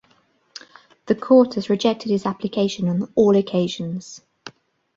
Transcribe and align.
The 1.05 1.13
court 1.13 1.53
has 1.53 1.69
rejected 1.69 2.09
his 2.09 2.25
application 2.25 2.89
on 2.89 3.11
all 3.13 3.35
occasions. 3.37 4.21